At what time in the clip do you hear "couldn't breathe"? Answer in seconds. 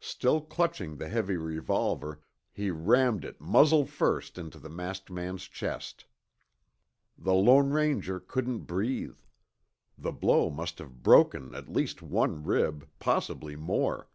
8.18-9.18